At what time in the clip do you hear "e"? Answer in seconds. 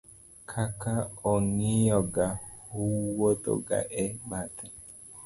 4.03-4.05